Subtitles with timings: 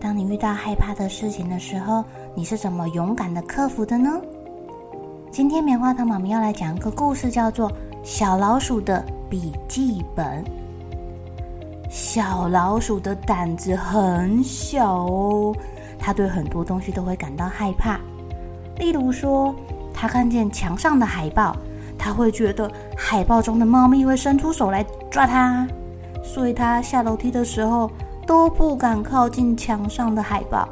[0.00, 2.02] 当你遇到害怕的事情的时候，
[2.34, 4.18] 你是怎么勇敢的克服的呢？
[5.30, 7.70] 今天棉花糖妈咪要来讲一个故事，叫做
[8.02, 10.42] 《小老鼠的笔记本》。
[11.90, 15.54] 小老鼠的胆子很小哦，
[15.98, 18.00] 它对很多东西都会感到害怕。
[18.78, 19.54] 例如说，
[19.92, 21.54] 它看见墙上的海报，
[21.98, 25.68] 它会觉得海报中的猫咪会伸出手来抓它，
[26.24, 27.90] 所以它下楼梯的时候，
[28.30, 30.68] 都不敢靠近墙上的海报。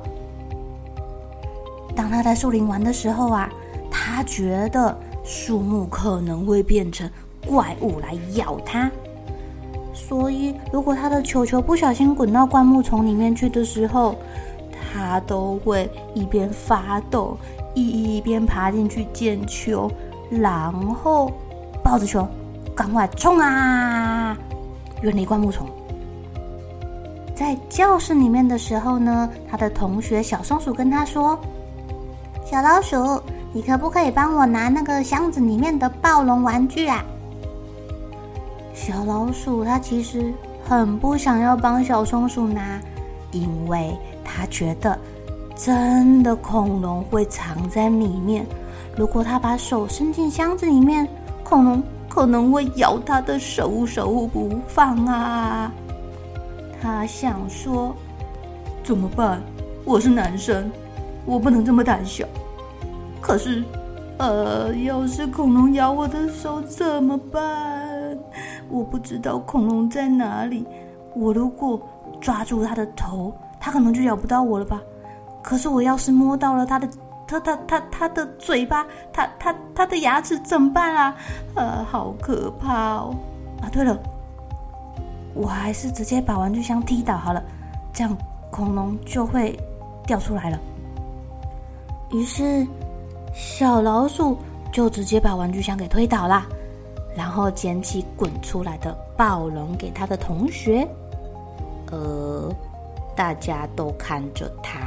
[1.92, 3.50] 当他在树林玩的时候啊，
[3.90, 7.10] 他觉得树木可能会变成
[7.44, 8.88] 怪物来咬他，
[9.92, 14.14] 所以如果他的球球不小心滚到灌木丛里面去的时候，
[14.94, 17.36] 他都会一边发抖，
[17.74, 19.90] 一边爬进去捡球，
[20.30, 21.32] 然后
[21.82, 22.24] 抱着球
[22.72, 24.38] 赶快冲啊，
[25.02, 25.66] 远离灌木丛。
[27.38, 31.38] 在教室里面的时候呢，他的同学小松鼠跟他说
[32.44, 33.22] ：“小老鼠，
[33.52, 37.04] 你可不可以帮我拿那个箱子里面的暴龙玩具啊？”
[38.74, 40.34] 小老鼠他其实
[40.68, 42.80] 很不想要帮小松鼠拿，
[43.30, 44.98] 因为他觉得
[45.54, 48.44] 真的恐龙会藏在里面，
[48.96, 51.06] 如果他把手伸进箱子里面，
[51.44, 55.70] 恐龙可能会咬他的手手不放啊。
[56.80, 57.94] 他想说
[58.84, 59.40] ：“怎么办？
[59.84, 60.70] 我是男生，
[61.24, 62.26] 我不能这么胆小。
[63.20, 63.64] 可是，
[64.18, 68.16] 呃，要是恐龙咬我的手怎么办？
[68.68, 70.66] 我不知道恐龙在哪里。
[71.14, 71.80] 我如果
[72.20, 74.80] 抓住它的头，它可能就咬不到我了吧？
[75.42, 76.88] 可是我要是摸到了它的，
[77.26, 81.16] 它它它它的嘴巴，它它它的牙齿怎么办啊？
[81.54, 83.14] 呃，好可怕哦！
[83.62, 83.98] 啊，对了。”
[85.34, 87.42] 我还是直接把玩具箱踢倒好了，
[87.92, 88.16] 这样
[88.50, 89.58] 恐龙就会
[90.06, 90.58] 掉出来了。
[92.10, 92.66] 于是，
[93.34, 94.36] 小老鼠
[94.72, 96.46] 就直接把玩具箱给推倒了，
[97.14, 100.88] 然后捡起滚出来的暴龙给他的同学。
[101.90, 102.50] 呃，
[103.14, 104.78] 大家都看着他，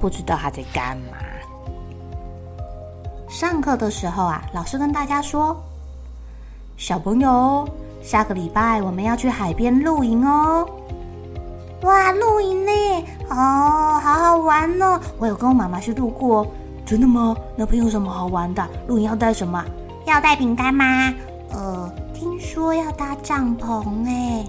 [0.00, 1.18] 不知道他在干嘛。
[3.28, 5.56] 上课的时候啊，老师跟大家说
[6.78, 7.68] ：“小朋友。”
[8.02, 10.68] 下个礼拜我们要去海边露营哦！
[11.82, 12.72] 哇，露营呢？
[13.30, 15.00] 哦，好好玩哦！
[15.18, 16.46] 我有跟我妈妈去露过。
[16.84, 17.34] 真的吗？
[17.56, 18.68] 那边有什么好玩的？
[18.88, 19.64] 露营要带什么？
[20.04, 21.14] 要带饼干吗？
[21.52, 24.44] 呃，听说要搭帐篷哎。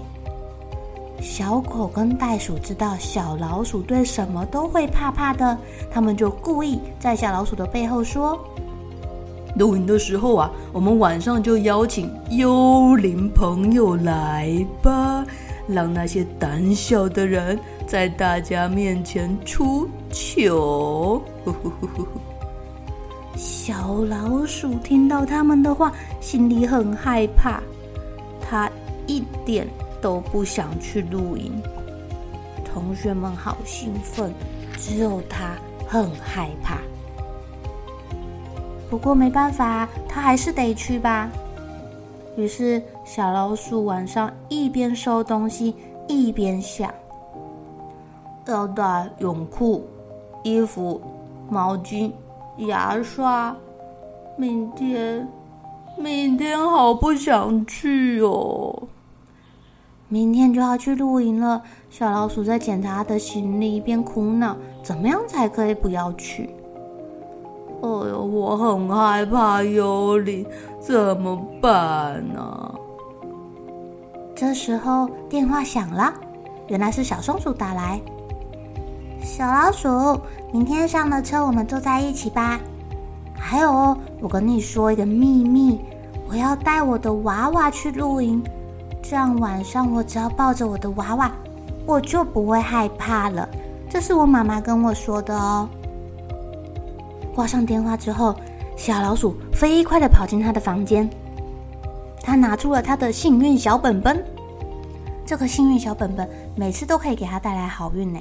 [1.22, 5.56] 小狗跟袋鼠知道小老鼠对什么都会怕怕的，
[5.90, 8.38] 他们就故意在小老鼠的背后说。
[9.56, 15.24] 露营的时候啊，我们晚上就邀请幽灵朋友来吧，
[15.66, 21.22] 让那些胆小的人在大家面前出糗。
[23.36, 27.60] 小老鼠听到他们的话，心里很害怕，
[28.40, 28.70] 他
[29.06, 29.66] 一点
[30.00, 31.52] 都不想去露营。
[32.64, 34.32] 同学们好兴奋，
[34.76, 35.56] 只有他
[35.86, 36.78] 很害怕。
[38.94, 41.28] 不过没办法，他还是得去吧。
[42.36, 45.74] 于是小老鼠晚上一边收东西，
[46.06, 46.88] 一边想：
[48.46, 49.84] 要带泳裤、
[50.44, 51.00] 衣服、
[51.50, 52.12] 毛巾、
[52.58, 53.54] 牙刷。
[54.36, 55.26] 明天，
[55.98, 58.80] 明天好不想去哦。
[60.06, 61.60] 明天就要去露营了。
[61.90, 66.48] 小老鼠在检查他的行李，一边苦恼：怎么样才可以不要去？
[67.84, 70.46] 哎呦，我很害怕幽灵，
[70.80, 72.74] 怎么办呢？
[74.34, 76.12] 这时候电话响了，
[76.68, 78.00] 原来是小松鼠打来。
[79.20, 80.18] 小老鼠，
[80.50, 82.58] 明天上了车，我们坐在一起吧。
[83.38, 85.78] 还有哦，我跟你说一个秘密，
[86.26, 88.42] 我要带我的娃娃去露营，
[89.02, 91.30] 这样晚上我只要抱着我的娃娃，
[91.84, 93.46] 我就不会害怕了。
[93.90, 95.68] 这是我妈妈跟我说的哦。
[97.34, 98.34] 挂上电话之后，
[98.76, 101.08] 小老鼠飞快的跑进他的房间，
[102.22, 104.24] 他拿出了他的幸运小本本。
[105.26, 108.20] 这个幸运小本本每次都可以给他带来好运呢。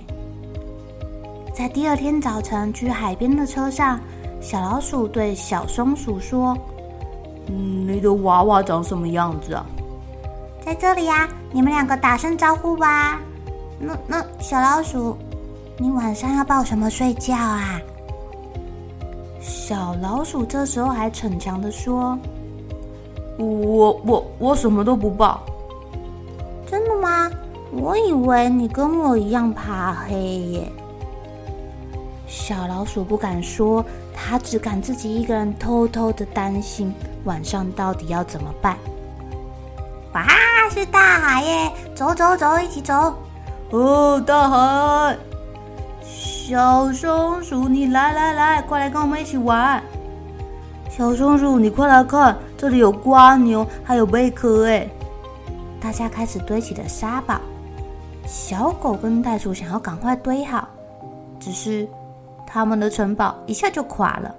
[1.53, 3.99] 在第二天早晨去海边的车上，
[4.41, 6.57] 小老鼠对小松鼠说
[7.47, 9.65] ：“嗯，你的娃娃长什么样子啊
[10.65, 13.19] ？”“在这里呀，你们两个打声招呼吧。
[13.77, 15.15] ”“那那小老鼠，
[15.77, 17.79] 你晚上要抱什么睡觉啊？”
[19.43, 22.17] 小老鼠这时候还逞强的说
[23.37, 25.43] ：“我我我什么都不抱。
[26.65, 27.29] ”“真的吗？
[27.71, 30.71] 我以为你跟我一样怕黑耶。”
[32.25, 33.83] 小老鼠不敢说，
[34.15, 36.93] 它只敢自己一个人偷偷的担心
[37.25, 38.77] 晚上到底要怎么办。
[40.13, 40.25] 哇，
[40.71, 41.71] 是大海耶！
[41.93, 43.13] 走走走，一起走。
[43.71, 45.17] 哦，大海！
[46.45, 49.81] 小松鼠，你来来来，快来跟我们一起玩。
[50.89, 54.85] 小松鼠，你快来看，这里有蜗牛，还有贝壳哎！
[55.79, 57.39] 大家开始堆起了沙堡。
[58.25, 60.67] 小狗跟袋鼠想要赶快堆好，
[61.39, 61.87] 只是。
[62.45, 64.35] 他们的城堡一下就垮了。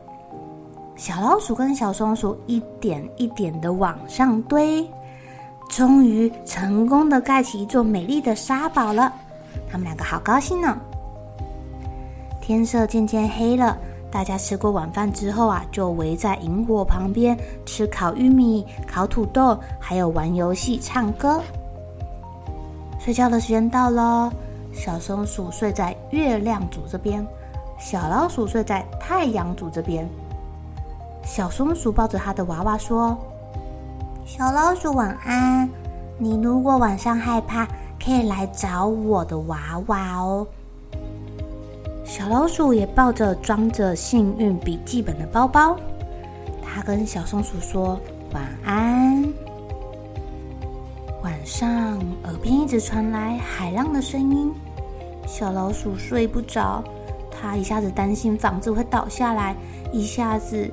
[0.96, 4.86] 小老鼠跟小松鼠一点一点的往上堆，
[5.70, 9.10] 终于成功的盖起一座美丽的沙堡了。
[9.72, 10.78] 他们两个好高兴呢。
[12.46, 13.74] 天色渐渐黑了，
[14.10, 21.40] 大家吃过晚饭之后啊，就围在萤火旁边吃烤玉米、烤土豆，还有玩游戏、唱歌。
[22.98, 24.30] 睡觉的时间到了，
[24.74, 27.26] 小松鼠睡在月亮组这边。
[27.78, 30.06] 小老鼠睡在太阳组这边，
[31.22, 33.16] 小松鼠抱着它的娃娃说
[34.26, 35.66] ：“小老鼠晚安，
[36.18, 37.66] 你如果晚上害怕，
[37.98, 40.46] 可以来找我的娃娃哦。”
[42.04, 45.76] 小老鼠也抱着装着幸运笔记本的包包，
[46.62, 47.98] 它跟小松鼠说
[48.32, 49.24] 晚安。
[51.22, 54.52] 晚上耳边一直传来海浪的声音，
[55.26, 56.84] 小老鼠睡不着。
[57.30, 59.56] 它一下子担心房子会倒下来，
[59.90, 60.70] 一下子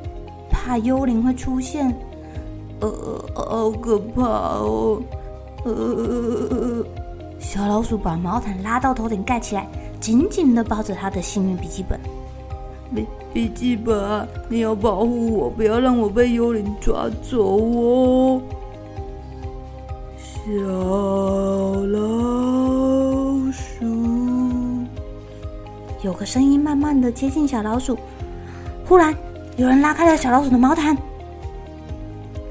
[0.50, 1.94] 怕幽灵会出现，
[2.82, 2.90] 呃，
[3.34, 5.02] 好可怕哦！
[5.64, 6.86] 呃，
[7.40, 9.68] 小老鼠把毛毯拉到头顶盖起来，
[10.02, 11.98] 紧紧的抱着他的幸运笔记本。
[12.94, 18.42] 笔笔记本，你要保护我，不要让我被幽灵抓走哦。
[20.18, 20.52] 小
[21.86, 22.00] 老
[23.52, 23.86] 鼠。
[26.02, 27.96] 有个声音慢慢的接近小老鼠，
[28.86, 29.16] 忽然
[29.56, 30.98] 有人拉开了小老鼠的毛毯，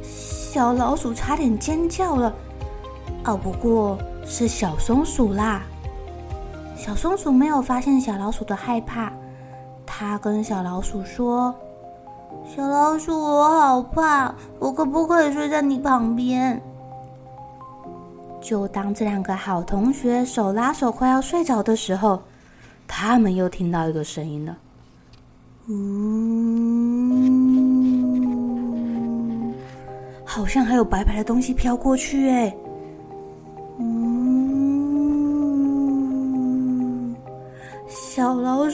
[0.02, 2.32] 小老鼠差点尖叫了。
[3.24, 5.66] 哦，不过是小松鼠啦。
[6.80, 9.12] 小松鼠没有发现小老鼠的害怕，
[9.84, 11.54] 它跟小老鼠说
[12.48, 16.58] ：“小老鼠，我好怕，我可不可以睡在你旁边？”
[18.40, 22.18] 就当这两个好同学手拉手快要睡着的时候。
[22.88, 24.56] 他们又听到一个声音了，
[25.68, 25.74] 呜，
[30.24, 32.52] 好像还有白白的东西飘过去，哎，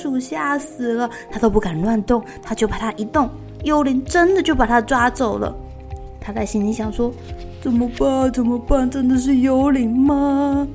[0.06, 3.28] 鼠吓死了，它都不敢乱动，它就怕它一动，
[3.64, 5.54] 幽灵真的就把它抓走了。
[6.20, 7.12] 它在心里想说：
[7.60, 8.32] 怎么办？
[8.32, 8.88] 怎么办？
[8.88, 10.66] 真的是幽灵吗？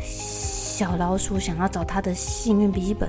[0.00, 3.08] 小老鼠想要找他的幸运笔记本，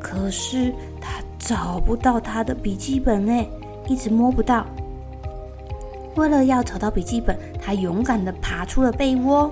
[0.00, 3.44] 可是他找不到他的笔记本呢，
[3.88, 4.64] 一直摸不到。
[6.16, 9.50] 为了要找到笔记本，他勇敢地爬出了被窝，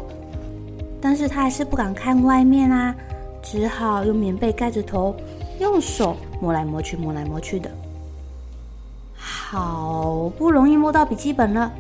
[1.01, 2.95] 但是他还是不敢看外面啊，
[3.43, 5.15] 只好用棉被盖着头，
[5.59, 7.71] 用手摸来摸去，摸来摸去的。
[9.17, 11.73] 好不容易摸到笔记本了，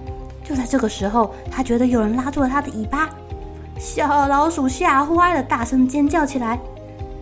[0.45, 3.09] 就在这个时候，他觉得有人拉住了他的尾巴。
[3.79, 6.59] 小老鼠吓坏了，大声尖叫起来，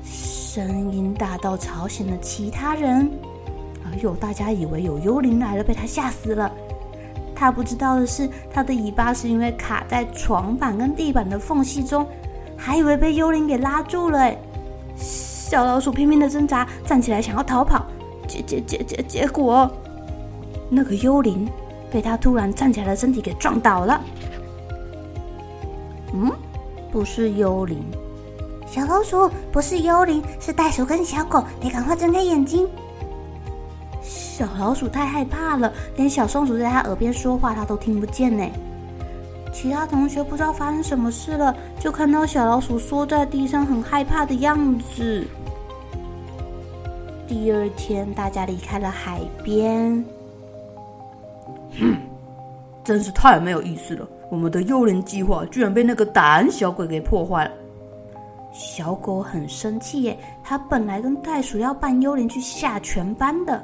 [0.03, 3.09] 声音大到吵醒了其他人。
[3.85, 6.51] 哎呦，大家以为有幽灵来了，被他吓死了。
[7.35, 12.05] 他不知道的是，他的尾巴是因为卡在床板跟地板的缝隙中，
[12.59, 14.31] 还以为被幽灵给拉住了。
[14.97, 17.87] 小老鼠拼命的挣扎，站起来想要逃跑，
[18.27, 19.71] 结结结结，结果
[20.69, 21.49] 那个幽灵
[21.91, 24.01] 被它突然站起来的身体给撞倒了。
[26.13, 26.31] 嗯。
[26.91, 27.85] 不是幽灵，
[28.67, 32.67] 小老鼠不是幽灵，是袋鼠跟小狗，得赶快睁开眼睛。
[34.03, 38.43] 小老鼠太害怕了，连小松鼠在它耳边说话，它都听不见呢。
[39.61, 45.27] 其他同学不知道发生什么事了，就看到小老鼠缩在地上，很害怕的样子。
[47.27, 49.93] 第二天，大家离开了海边。
[51.77, 51.97] 哼，
[52.85, 54.09] 真是太没有意思了！
[54.31, 57.51] 我们的幽灵计划居然被那个胆小鬼给破坏了。
[58.53, 63.61] 小狗很生气耶，它本来跟袋鼠要扮幽灵去吓全班的。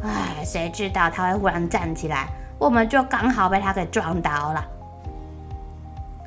[0.00, 2.28] 唉，谁知道它会忽然站起来，
[2.60, 4.68] 我们就刚好被他给撞倒了。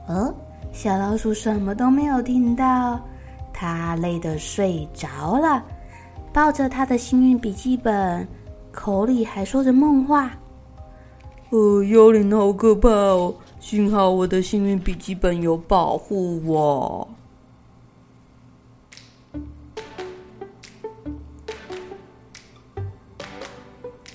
[0.07, 0.33] 哦，
[0.73, 2.99] 小老鼠什么都没有听到，
[3.53, 5.63] 它累得睡着了，
[6.33, 8.27] 抱着他的幸运笔记本，
[8.71, 10.31] 口里还说着梦话。
[11.51, 17.07] 呃，幽灵好可怕哦，幸好我的幸运笔记本有保护我。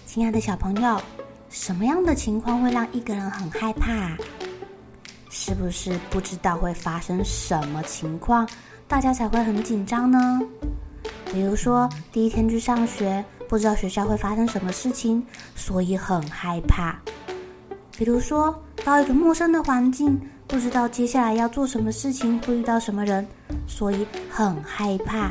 [0.04, 1.00] 亲爱的小朋友，
[1.48, 4.16] 什么样的情况会让一个人很害怕？
[5.30, 8.48] 是不是不知道会发生什么情况，
[8.86, 10.40] 大家才会很紧张呢？
[11.32, 15.24] 比如说，第一天去上学，不知道学校会发生什么事情，
[15.54, 16.94] 所以很害怕；
[17.96, 23.26] 比如说，到一个陌生的环境，不知道接下来要做什么事情，会遇到什么人，
[23.66, 25.30] 所以很害怕；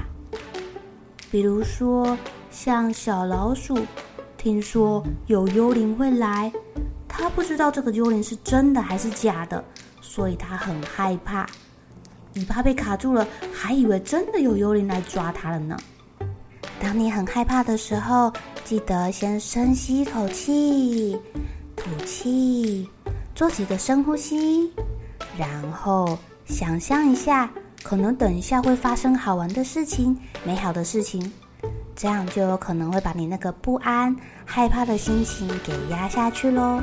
[1.30, 2.18] 比如说，
[2.52, 3.78] 像小老鼠。
[4.48, 6.50] 听说有幽灵会来，
[7.06, 9.62] 他不知道这个幽灵是真的还是假的，
[10.00, 11.46] 所以他很害怕，
[12.36, 15.78] 尾巴被卡住了，还以为真的有幽灵来抓他了呢。
[16.80, 18.32] 当你很害怕的时候，
[18.64, 21.20] 记得先深吸一口气，
[21.76, 22.90] 吐气，
[23.36, 24.72] 做几个深呼吸，
[25.38, 27.52] 然后想象一下，
[27.84, 31.30] 可能等一下会发生好玩的事情，美好的事情。
[31.98, 36.80] 这样就有可能会把你那个不安、害怕的心情给压下去喽。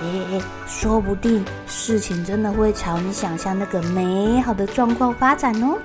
[0.00, 5.76] 诶，说不定事情真的会朝你想象那个美好的状况发展哦。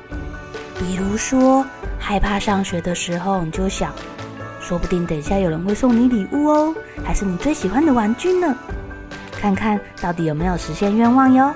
[0.78, 1.66] 比如说，
[2.00, 3.92] 害怕上学的时候，你就想，
[4.62, 8.56] 说不定等一下有人会送你礼物哦，还是你最喜欢的玩具呢？
[9.32, 11.52] 看看到底有没有实现愿望哟。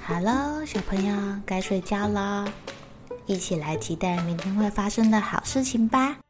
[0.00, 2.46] 好了，小朋友该睡觉了。
[3.26, 6.23] 一起来期待明天会发生的好事情吧。